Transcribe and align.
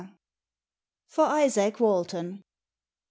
FOR 1.05 1.25
IZAAK 1.27 1.79
WALTON. 1.79 2.41